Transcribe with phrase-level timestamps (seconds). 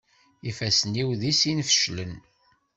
[0.49, 2.13] Ifassen-iw di sin feclen.